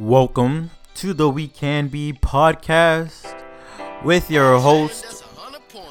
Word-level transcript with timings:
Welcome 0.00 0.70
to 0.94 1.12
the 1.12 1.28
We 1.28 1.46
Can 1.46 1.88
Be 1.88 2.14
podcast 2.14 3.38
with 4.02 4.30
your 4.30 4.58
host, 4.58 5.26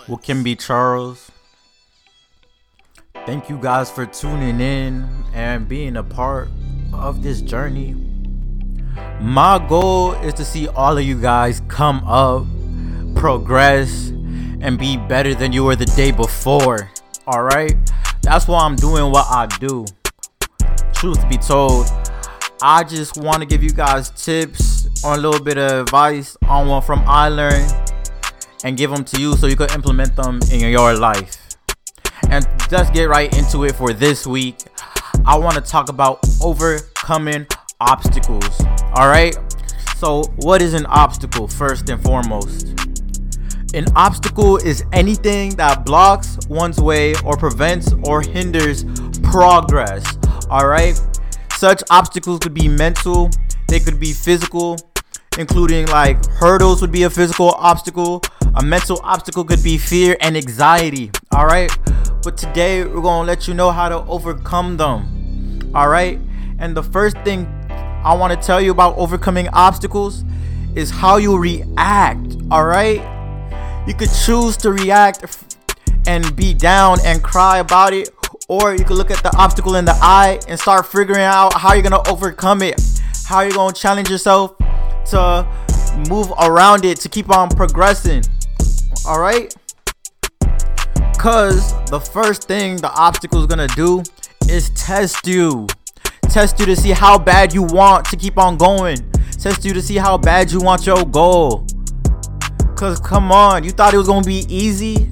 We 0.08 0.18
Can 0.18 0.42
Be 0.42 0.56
Charles. 0.56 1.30
Thank 3.28 3.50
you 3.50 3.60
guys 3.60 3.92
for 3.92 4.08
tuning 4.08 4.60
in 4.62 5.08
and 5.36 5.70
being 5.70 5.96
a 5.96 6.02
part 6.02 6.50
of 6.92 7.22
this 7.22 7.40
journey. 7.40 7.94
My 9.22 9.64
goal 9.70 10.14
is 10.14 10.34
to 10.34 10.44
see 10.44 10.68
all 10.68 10.98
of 10.98 11.04
you 11.04 11.22
guys 11.22 11.62
come 11.68 12.00
up, 12.08 12.48
progress, 13.16 14.10
and 14.10 14.80
be 14.80 14.98
better 14.98 15.36
than 15.36 15.54
you 15.54 15.66
were 15.66 15.76
the 15.76 15.86
day 15.86 16.10
before. 16.10 16.90
Alright? 17.28 17.76
That's 18.24 18.48
why 18.48 18.62
I'm 18.62 18.76
doing 18.76 19.12
what 19.12 19.28
I 19.30 19.46
do. 19.60 19.86
Truth 20.94 21.30
be 21.30 21.38
told, 21.38 21.86
I 22.62 22.84
just 22.84 23.16
want 23.16 23.40
to 23.40 23.46
give 23.46 23.64
you 23.64 23.70
guys 23.70 24.10
tips 24.10 24.90
or 25.06 25.14
a 25.14 25.18
little 25.18 25.42
bit 25.42 25.58
of 25.58 25.84
advice 25.84 26.36
on 26.48 26.68
what 26.68 26.82
from 26.82 27.02
I 27.08 27.30
learned 27.30 27.74
and 28.66 28.76
give 28.76 28.92
them 28.92 29.06
to 29.06 29.22
you 29.22 29.38
so 29.38 29.48
you 29.48 29.56
can 29.56 29.72
implement 29.72 30.14
them 30.18 30.42
in 30.52 30.70
your 30.70 30.94
life. 30.94 31.38
And 32.30 32.46
let's 32.70 32.90
get 32.90 33.06
right 33.06 33.34
into 33.38 33.64
it 33.64 33.76
for 33.76 33.94
this 33.94 34.28
week. 34.28 34.58
I 35.26 35.38
want 35.38 35.56
to 35.56 35.62
talk 35.62 35.88
about 35.88 36.20
overcoming 36.44 37.48
obstacles. 37.80 38.62
All 38.94 39.08
right. 39.08 39.38
So, 39.96 40.24
what 40.40 40.62
is 40.62 40.74
an 40.74 40.86
obstacle 40.88 41.48
first 41.48 41.90
and 41.90 42.04
foremost? 42.04 42.76
An 43.74 43.86
obstacle 43.96 44.58
is 44.58 44.84
anything 44.92 45.52
that 45.52 45.86
blocks 45.86 46.38
one's 46.50 46.80
way 46.82 47.14
or 47.24 47.38
prevents 47.38 47.94
or 48.04 48.22
hinders 48.22 48.84
progress. 49.24 50.18
All 50.50 50.68
right. 50.68 51.00
Such 51.60 51.84
obstacles 51.90 52.40
could 52.40 52.54
be 52.54 52.70
mental, 52.70 53.30
they 53.68 53.82
could 53.82 54.00
be 54.00 54.14
physical, 54.14 54.78
including 55.38 55.88
like 55.88 56.26
hurdles 56.26 56.80
would 56.80 56.94
be 56.94 57.04
a 57.04 57.10
physical 57.10 57.50
obstacle. 57.50 58.22
A 58.56 58.64
mental 58.64 59.02
obstacle 59.04 59.44
could 59.44 59.62
be 59.62 59.78
fear 59.78 60.16
and 60.22 60.38
anxiety. 60.38 61.12
All 61.34 61.46
right. 61.46 61.70
But 62.24 62.38
today 62.38 62.86
we're 62.86 63.02
going 63.02 63.26
to 63.26 63.28
let 63.28 63.46
you 63.46 63.54
know 63.54 63.72
how 63.72 63.90
to 63.90 63.98
overcome 64.08 64.78
them. 64.78 65.74
All 65.76 65.90
right. 65.90 66.18
And 66.60 66.78
the 66.78 66.82
first 66.82 67.18
thing 67.26 67.46
I 68.06 68.14
want 68.14 68.32
to 68.32 68.48
tell 68.48 68.62
you 68.62 68.72
about 68.72 68.98
overcoming 68.98 69.50
obstacles 69.50 70.24
is 70.76 70.90
how 70.90 71.18
you 71.18 71.38
react. 71.38 72.38
All 72.52 72.64
right. 72.64 73.02
You 73.86 73.94
could 73.96 74.14
choose 74.14 74.56
to 74.64 74.72
react 74.72 75.26
and 76.08 76.34
be 76.38 76.54
down 76.54 77.00
and 77.04 77.22
cry 77.22 77.58
about 77.58 77.92
it, 77.92 78.10
or 78.50 78.74
you 78.74 78.84
can 78.84 78.98
look 78.98 79.12
at 79.12 79.22
the 79.24 79.36
obstacle 79.38 79.76
in 79.76 79.86
the 79.86 79.96
eye 80.02 80.40
and 80.50 80.60
start 80.60 80.88
figuring 80.88 81.22
out 81.22 81.54
how 81.54 81.74
you're 81.74 81.84
gonna 81.84 82.02
overcome 82.10 82.64
it, 82.64 82.82
how 83.26 83.42
you're 83.42 83.52
gonna 83.52 83.72
challenge 83.72 84.10
yourself 84.10 84.58
to 85.06 85.48
move 86.10 86.34
around 86.42 86.84
it 86.84 87.00
to 87.00 87.08
keep 87.08 87.30
on 87.30 87.48
progressing. 87.48 88.24
All 89.08 89.20
right? 89.20 89.54
Because 91.14 91.74
the 91.86 92.00
first 92.00 92.44
thing 92.48 92.78
the 92.78 92.92
obstacle 92.92 93.40
is 93.40 93.46
gonna 93.46 93.68
do 93.70 94.02
is 94.50 94.72
test 94.72 95.28
you. 95.28 95.68
Test 96.24 96.60
you 96.60 96.66
to 96.66 96.76
see 96.76 96.92
how 96.92 97.20
bad 97.20 97.54
you 97.54 97.64
want 97.64 98.06
to 98.06 98.18
keep 98.18 98.38
on 98.40 98.58
going. 98.58 98.98
Test 99.32 99.64
you 99.64 99.74
to 99.74 99.82
see 99.82 99.98
how 99.98 100.18
bad 100.18 100.52
you 100.52 100.60
want 100.60 100.88
your 100.88 101.06
goal. 101.06 101.68
Cause 102.76 103.00
come 103.00 103.32
on, 103.32 103.64
you 103.64 103.72
thought 103.72 103.94
it 103.94 103.98
was 103.98 104.08
gonna 104.08 104.26
be 104.26 104.46
easy? 104.50 105.12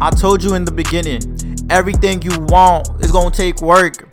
I 0.00 0.10
told 0.10 0.42
you 0.42 0.54
in 0.54 0.64
the 0.64 0.72
beginning, 0.72 1.20
everything 1.70 2.22
you 2.22 2.38
want 2.40 2.88
is 3.04 3.10
gonna 3.10 3.30
take 3.30 3.60
work. 3.60 4.08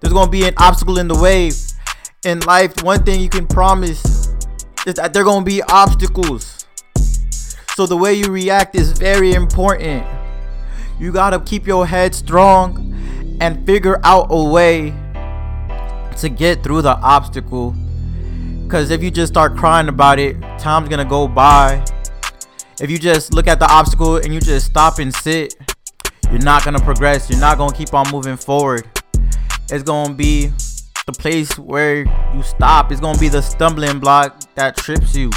There's 0.00 0.12
gonna 0.12 0.30
be 0.30 0.46
an 0.46 0.54
obstacle 0.56 0.98
in 0.98 1.08
the 1.08 1.18
way. 1.18 1.50
In 2.24 2.40
life, 2.40 2.82
one 2.82 3.02
thing 3.02 3.20
you 3.20 3.28
can 3.28 3.46
promise 3.46 4.28
is 4.86 4.94
that 4.94 5.12
there 5.12 5.22
are 5.22 5.24
gonna 5.24 5.44
be 5.44 5.62
obstacles. 5.62 6.66
So 7.74 7.86
the 7.86 7.96
way 7.96 8.14
you 8.14 8.30
react 8.30 8.74
is 8.74 8.92
very 8.92 9.32
important. 9.32 10.04
You 10.98 11.12
gotta 11.12 11.40
keep 11.40 11.66
your 11.66 11.86
head 11.86 12.14
strong 12.14 13.36
and 13.40 13.66
figure 13.66 14.00
out 14.02 14.28
a 14.30 14.44
way 14.44 14.94
to 16.18 16.28
get 16.28 16.62
through 16.62 16.82
the 16.82 16.96
obstacle. 16.96 17.74
Cause 18.68 18.90
if 18.90 19.02
you 19.02 19.10
just 19.10 19.32
start 19.32 19.56
crying 19.56 19.88
about 19.88 20.18
it, 20.18 20.40
time's 20.58 20.88
gonna 20.88 21.04
go 21.04 21.28
by. 21.28 21.84
If 22.80 22.90
you 22.90 22.98
just 22.98 23.32
look 23.34 23.46
at 23.46 23.58
the 23.58 23.70
obstacle 23.70 24.16
and 24.16 24.32
you 24.32 24.40
just 24.40 24.66
stop 24.66 24.98
and 24.98 25.14
sit, 25.14 25.54
you're 26.30 26.42
not 26.42 26.64
gonna 26.64 26.80
progress. 26.80 27.30
You're 27.30 27.40
not 27.40 27.58
gonna 27.58 27.74
keep 27.74 27.94
on 27.94 28.10
moving 28.10 28.36
forward. 28.36 28.84
It's 29.70 29.82
gonna 29.82 30.14
be 30.14 30.52
the 31.06 31.12
place 31.12 31.58
where 31.58 32.04
you 32.34 32.42
stop. 32.42 32.90
It's 32.90 33.00
gonna 33.00 33.18
be 33.18 33.28
the 33.28 33.40
stumbling 33.40 34.00
block 34.00 34.40
that 34.54 34.76
trips 34.76 35.14
you. 35.14 35.30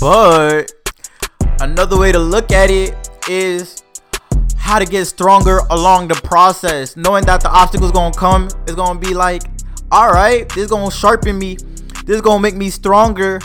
But 0.00 0.72
another 1.60 1.98
way 1.98 2.12
to 2.12 2.18
look 2.18 2.52
at 2.52 2.70
it 2.70 2.94
is 3.28 3.82
how 4.56 4.78
to 4.78 4.84
get 4.84 5.06
stronger 5.06 5.60
along 5.70 6.08
the 6.08 6.14
process. 6.14 6.96
Knowing 6.96 7.24
that 7.24 7.40
the 7.40 7.50
obstacle's 7.50 7.92
gonna 7.92 8.14
come 8.14 8.48
it's 8.66 8.74
gonna 8.74 8.98
be 8.98 9.14
like, 9.14 9.42
all 9.90 10.10
right, 10.10 10.48
this 10.50 10.64
is 10.64 10.70
gonna 10.70 10.90
sharpen 10.90 11.38
me. 11.38 11.56
This 12.04 12.16
is 12.16 12.22
gonna 12.22 12.40
make 12.40 12.54
me 12.54 12.70
stronger 12.70 13.40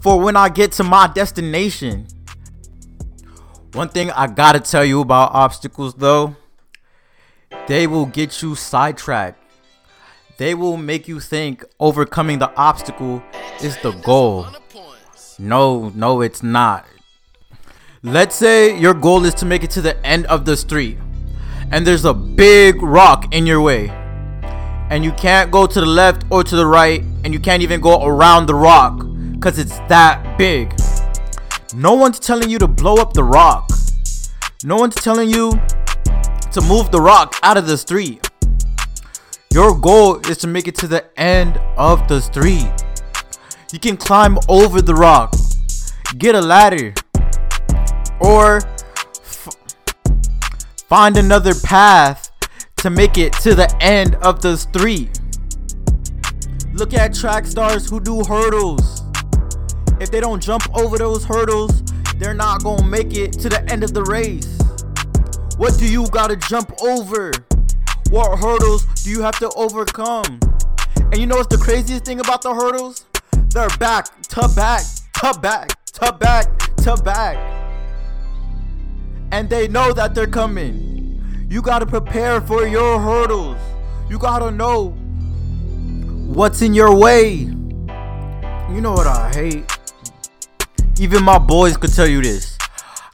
for 0.00 0.20
when 0.20 0.36
I 0.36 0.48
get 0.48 0.72
to 0.72 0.84
my 0.84 1.06
destination. 1.06 2.06
One 3.76 3.90
thing 3.90 4.10
I 4.12 4.26
gotta 4.26 4.60
tell 4.60 4.86
you 4.86 5.02
about 5.02 5.32
obstacles 5.34 5.92
though, 5.92 6.34
they 7.66 7.86
will 7.86 8.06
get 8.06 8.40
you 8.40 8.54
sidetracked. 8.54 9.38
They 10.38 10.54
will 10.54 10.78
make 10.78 11.06
you 11.08 11.20
think 11.20 11.62
overcoming 11.78 12.38
the 12.38 12.50
obstacle 12.56 13.22
is 13.62 13.76
the 13.82 13.90
goal. 13.90 14.46
No, 15.38 15.90
no, 15.90 16.22
it's 16.22 16.42
not. 16.42 16.86
Let's 18.02 18.34
say 18.34 18.78
your 18.78 18.94
goal 18.94 19.26
is 19.26 19.34
to 19.34 19.44
make 19.44 19.62
it 19.62 19.72
to 19.72 19.82
the 19.82 19.94
end 20.06 20.24
of 20.24 20.46
the 20.46 20.56
street, 20.56 20.96
and 21.70 21.86
there's 21.86 22.06
a 22.06 22.14
big 22.14 22.80
rock 22.80 23.34
in 23.34 23.46
your 23.46 23.60
way, 23.60 23.90
and 24.88 25.04
you 25.04 25.12
can't 25.12 25.50
go 25.50 25.66
to 25.66 25.80
the 25.80 25.84
left 25.84 26.24
or 26.30 26.42
to 26.42 26.56
the 26.56 26.66
right, 26.66 27.02
and 27.24 27.34
you 27.34 27.40
can't 27.40 27.62
even 27.62 27.82
go 27.82 28.02
around 28.06 28.46
the 28.46 28.54
rock 28.54 29.06
because 29.32 29.58
it's 29.58 29.78
that 29.90 30.38
big. 30.38 30.72
No 31.74 31.94
one's 31.94 32.20
telling 32.20 32.48
you 32.48 32.58
to 32.58 32.68
blow 32.68 32.94
up 32.96 33.12
the 33.12 33.24
rock. 33.24 33.68
No 34.64 34.76
one's 34.76 34.94
telling 34.94 35.28
you 35.28 35.50
to 36.52 36.60
move 36.62 36.90
the 36.90 37.00
rock 37.00 37.34
out 37.42 37.56
of 37.56 37.66
the 37.66 37.76
street. 37.76 38.30
Your 39.52 39.78
goal 39.78 40.18
is 40.28 40.38
to 40.38 40.46
make 40.46 40.68
it 40.68 40.74
to 40.76 40.86
the 40.86 41.04
end 41.18 41.58
of 41.76 42.06
the 42.08 42.20
street. 42.20 42.70
You 43.72 43.78
can 43.78 43.96
climb 43.96 44.38
over 44.48 44.80
the 44.80 44.94
rock, 44.94 45.34
get 46.18 46.34
a 46.34 46.40
ladder, 46.40 46.94
or 48.20 48.58
f- 48.58 49.48
find 50.88 51.16
another 51.16 51.54
path 51.54 52.30
to 52.76 52.90
make 52.90 53.18
it 53.18 53.32
to 53.34 53.54
the 53.54 53.74
end 53.80 54.14
of 54.16 54.40
the 54.40 54.56
street. 54.56 55.20
Look 56.72 56.94
at 56.94 57.14
track 57.14 57.46
stars 57.46 57.88
who 57.88 57.98
do 57.98 58.22
hurdles. 58.24 59.05
If 59.98 60.10
they 60.10 60.20
don't 60.20 60.42
jump 60.42 60.62
over 60.76 60.98
those 60.98 61.24
hurdles, 61.24 61.82
they're 62.16 62.34
not 62.34 62.62
gonna 62.62 62.86
make 62.86 63.16
it 63.16 63.32
to 63.34 63.48
the 63.48 63.64
end 63.70 63.82
of 63.82 63.94
the 63.94 64.02
race. 64.02 64.58
What 65.56 65.78
do 65.78 65.90
you 65.90 66.06
gotta 66.08 66.36
jump 66.36 66.72
over? 66.82 67.32
What 68.10 68.38
hurdles 68.38 68.84
do 69.02 69.10
you 69.10 69.22
have 69.22 69.38
to 69.38 69.50
overcome? 69.56 70.38
And 70.96 71.16
you 71.16 71.26
know 71.26 71.36
what's 71.36 71.54
the 71.54 71.62
craziest 71.62 72.04
thing 72.04 72.20
about 72.20 72.42
the 72.42 72.54
hurdles? 72.54 73.06
They're 73.50 73.68
back 73.78 74.06
to 74.28 74.48
back 74.54 74.82
to 75.20 75.38
back 75.40 75.70
to 75.92 76.12
back 76.12 76.76
to 76.76 76.96
back. 76.96 77.36
And 79.32 79.48
they 79.48 79.66
know 79.66 79.92
that 79.94 80.14
they're 80.14 80.26
coming. 80.26 81.46
You 81.48 81.62
gotta 81.62 81.86
prepare 81.86 82.42
for 82.42 82.66
your 82.66 83.00
hurdles. 83.00 83.56
You 84.10 84.18
gotta 84.18 84.50
know 84.50 84.90
what's 86.26 86.60
in 86.60 86.74
your 86.74 86.94
way. 86.94 87.32
You 88.68 88.80
know 88.80 88.92
what 88.92 89.06
I 89.06 89.32
hate? 89.34 89.75
Even 90.98 91.22
my 91.22 91.38
boys 91.38 91.76
could 91.76 91.92
tell 91.92 92.06
you 92.06 92.22
this. 92.22 92.56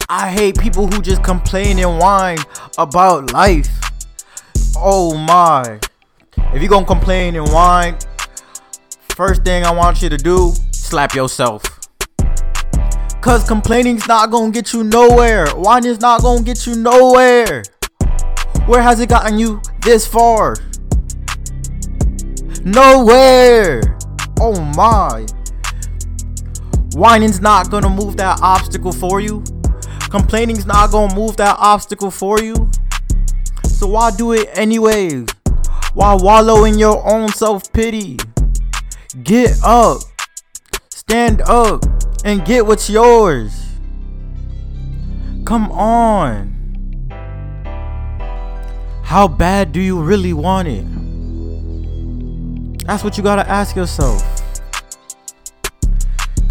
I 0.08 0.30
hate 0.30 0.58
people 0.58 0.86
who 0.86 1.02
just 1.02 1.24
complain 1.24 1.78
and 1.80 1.98
whine 1.98 2.38
about 2.78 3.32
life. 3.32 3.68
Oh 4.76 5.16
my. 5.16 5.80
If 6.36 6.62
you're 6.62 6.68
gonna 6.68 6.86
complain 6.86 7.34
and 7.34 7.48
whine, 7.50 7.96
first 9.16 9.42
thing 9.42 9.64
I 9.64 9.72
want 9.72 10.00
you 10.00 10.08
to 10.08 10.16
do, 10.16 10.52
slap 10.70 11.14
yourself. 11.14 11.62
Cause 13.20 13.46
complaining's 13.46 14.06
not 14.06 14.30
gonna 14.30 14.52
get 14.52 14.72
you 14.72 14.84
nowhere. 14.84 15.48
Whining's 15.48 16.00
not 16.00 16.22
gonna 16.22 16.42
get 16.42 16.66
you 16.66 16.76
nowhere. 16.76 17.64
Where 18.66 18.82
has 18.82 19.00
it 19.00 19.08
gotten 19.08 19.38
you 19.38 19.60
this 19.80 20.06
far? 20.06 20.56
Nowhere. 22.64 23.98
Oh 24.38 24.60
my. 24.76 25.26
Whining's 26.94 27.40
not 27.40 27.70
gonna 27.70 27.88
move 27.88 28.16
that 28.18 28.40
obstacle 28.42 28.92
for 28.92 29.20
you. 29.20 29.42
Complaining's 30.10 30.66
not 30.66 30.90
gonna 30.90 31.14
move 31.14 31.36
that 31.38 31.56
obstacle 31.58 32.10
for 32.10 32.40
you. 32.40 32.70
So 33.64 33.86
why 33.88 34.10
do 34.10 34.32
it 34.32 34.50
anyways? 34.52 35.26
Why 35.94 36.14
wallow 36.14 36.64
in 36.64 36.78
your 36.78 37.02
own 37.10 37.28
self 37.30 37.72
pity? 37.72 38.18
Get 39.22 39.58
up. 39.64 40.02
Stand 40.90 41.40
up 41.42 41.84
and 42.24 42.44
get 42.44 42.66
what's 42.66 42.88
yours. 42.90 43.52
Come 45.44 45.72
on. 45.72 46.50
How 49.02 49.28
bad 49.28 49.72
do 49.72 49.80
you 49.80 50.00
really 50.00 50.32
want 50.32 50.68
it? 50.68 50.86
That's 52.86 53.02
what 53.04 53.16
you 53.16 53.22
gotta 53.22 53.48
ask 53.48 53.76
yourself. 53.76 54.41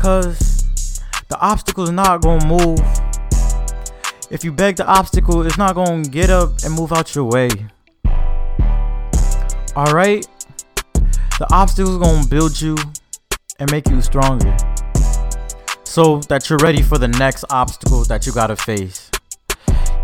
Cause 0.02 1.00
the 1.30 1.38
obstacle 1.40 1.84
is 1.84 1.92
not 1.92 2.24
gonna 2.24 2.44
move. 2.48 2.80
If 4.32 4.44
you 4.44 4.52
beg 4.52 4.78
the 4.78 4.88
obstacle, 4.88 5.46
it's 5.46 5.60
not 5.60 5.76
gonna 5.76 6.02
get 6.02 6.32
up 6.32 6.64
and 6.66 6.74
move 6.74 6.92
out 6.92 7.14
your 7.14 7.26
way. 7.26 7.50
Alright? 9.76 10.26
The 11.38 11.46
obstacle 11.52 11.92
is 11.92 11.98
gonna 12.00 12.28
build 12.28 12.60
you 12.60 12.76
and 13.60 13.72
make 13.72 13.88
you 13.90 14.02
stronger. 14.02 14.58
So 15.84 16.18
that 16.30 16.50
you're 16.50 16.58
ready 16.64 16.82
for 16.82 16.98
the 16.98 17.08
next 17.08 17.46
obstacle 17.52 18.04
that 18.06 18.26
you 18.26 18.34
gotta 18.34 18.56
face. 18.56 19.12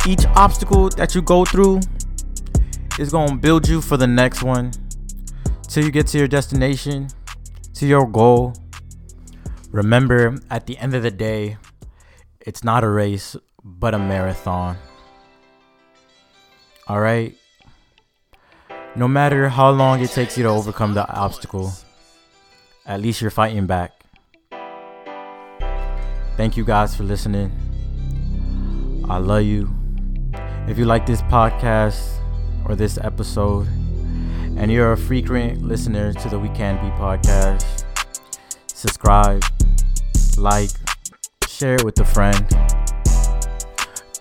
Each 0.06 0.28
obstacle 0.36 0.90
that 0.90 1.16
you 1.16 1.24
go 1.24 1.44
through 1.44 1.80
is 3.00 3.12
gonna 3.12 3.36
build 3.36 3.68
you 3.68 3.82
for 3.82 3.98
the 3.98 4.06
next 4.06 4.44
one 4.44 4.74
till 5.68 5.84
you 5.84 5.90
get 5.90 6.06
to 6.08 6.20
your 6.20 6.28
destination, 6.28 7.08
to 7.74 7.88
your 7.88 8.06
goal. 8.06 8.54
Remember, 9.72 10.36
at 10.50 10.66
the 10.66 10.78
end 10.78 10.96
of 10.96 11.04
the 11.04 11.12
day, 11.12 11.58
it's 12.40 12.64
not 12.64 12.84
a 12.84 12.90
race, 12.90 13.36
but 13.64 13.94
a 13.94 14.00
marathon. 14.00 14.78
All 16.88 17.02
right? 17.02 17.36
No 18.96 19.08
matter 19.08 19.50
how 19.50 19.70
long 19.72 20.02
it 20.02 20.10
takes 20.12 20.38
you 20.38 20.44
to 20.44 20.50
overcome 20.50 20.94
the 20.94 21.08
obstacle, 21.08 21.74
at 22.86 23.02
least 23.02 23.22
you're 23.22 23.30
fighting 23.30 23.66
back. 23.68 23.92
Thank 26.38 26.56
you 26.56 26.64
guys 26.64 26.96
for 26.96 27.04
listening. 27.04 27.52
I 29.10 29.18
love 29.18 29.44
you. 29.44 29.70
If 30.68 30.78
you 30.78 30.86
like 30.86 31.06
this 31.06 31.22
podcast 31.24 32.20
or 32.66 32.76
this 32.76 32.98
episode, 33.00 33.68
and 34.58 34.72
you're 34.72 34.94
a 34.94 34.98
frequent 34.98 35.62
listener 35.62 36.14
to 36.14 36.30
the 36.30 36.40
We 36.40 36.50
Can 36.50 36.76
Be 36.78 36.90
podcast, 36.98 37.84
subscribe, 38.78 39.44
like, 40.38 40.70
share 41.48 41.76
it 41.76 41.84
with 41.84 42.00
a 42.00 42.06
friend. 42.06 42.48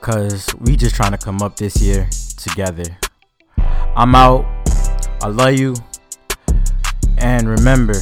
Cause 0.01 0.49
we 0.61 0.77
just 0.77 0.95
trying 0.95 1.11
to 1.11 1.19
come 1.19 1.43
up 1.43 1.57
this 1.57 1.83
year 1.83 2.09
together. 2.39 2.85
I'm 3.95 4.15
out. 4.15 4.47
I 5.23 5.29
love 5.29 5.59
you. 5.59 5.75
And 7.19 7.47
remember, 7.47 7.97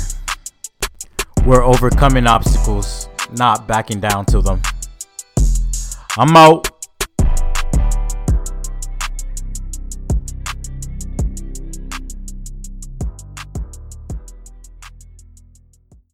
we're 1.44 1.64
overcoming 1.64 2.28
obstacles, 2.28 3.08
not 3.32 3.66
backing 3.66 3.98
down 3.98 4.24
to 4.26 4.40
them. 4.40 4.62
I'm 6.16 6.36
out. 6.36 6.73